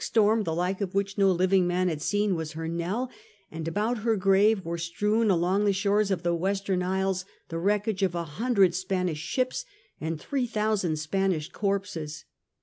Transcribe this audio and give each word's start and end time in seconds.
storm 0.03 0.45
the 0.45 0.55
like 0.55 0.81
of 0.81 0.95
which 0.95 1.15
no 1.15 1.29
living 1.31 1.67
man 1.67 1.87
had 1.87 2.01
seen 2.01 2.33
was 2.33 2.53
her 2.53 2.67
knell, 2.67 3.11
and 3.51 3.67
about 3.67 3.99
her 3.99 4.15
grave 4.15 4.65
were 4.65 4.75
strewed 4.79 5.29
along 5.29 5.63
the 5.63 5.71
shores 5.71 6.09
of 6.09 6.23
the 6.23 6.33
Western 6.33 6.81
Isles 6.81 7.23
the 7.49 7.59
wreckage 7.59 8.01
of 8.01 8.15
a 8.15 8.23
hundred 8.23 8.73
Spanish 8.73 9.19
ships 9.19 9.63
and 9.99 10.19
three 10.19 10.47
thousand 10.47 10.95
Spanish 10.97 11.49
corpses. 11.51 12.25